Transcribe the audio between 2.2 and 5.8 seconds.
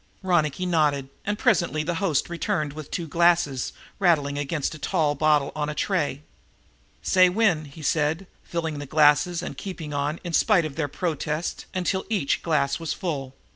returned with two glasses, rattling against a tall bottle on a